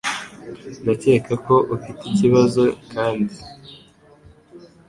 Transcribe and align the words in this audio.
Ndakeka 0.81 1.33
ko 1.45 1.55
ufite 1.75 2.01
ikibazo 2.11 2.63
kandi. 2.91 3.35